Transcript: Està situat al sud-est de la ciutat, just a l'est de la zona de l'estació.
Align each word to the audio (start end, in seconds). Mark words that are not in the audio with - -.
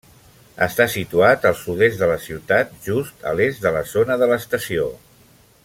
Està 0.67 0.85
situat 0.93 1.43
al 1.49 1.57
sud-est 1.59 1.99
de 2.03 2.09
la 2.13 2.17
ciutat, 2.23 2.73
just 2.89 3.29
a 3.33 3.35
l'est 3.41 3.63
de 3.67 3.77
la 3.77 3.85
zona 3.95 4.17
de 4.23 4.31
l'estació. 4.33 4.89